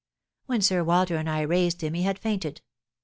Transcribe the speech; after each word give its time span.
When 0.47 0.61
Sir 0.63 0.83
Walter 0.83 1.15
and 1.17 1.29
I 1.29 1.41
raised 1.41 1.81
him 1.83 1.93
he 1.93 2.01
had 2.01 2.17
fainted. 2.17 2.63